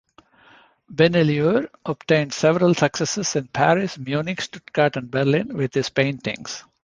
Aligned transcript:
Benlliure 0.91 1.69
obtained 1.85 2.33
several 2.33 2.73
successes 2.73 3.35
in 3.35 3.45
Paris, 3.49 3.99
Munich, 3.99 4.41
Stuttgart 4.41 4.97
and 4.97 5.11
Berlin 5.11 5.55
with 5.55 5.75
his 5.75 5.91
paintings. 5.91 6.63